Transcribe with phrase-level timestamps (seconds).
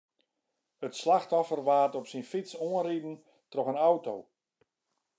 [0.87, 3.15] It slachtoffer waard op syn fyts oanriden
[3.51, 4.15] troch in auto.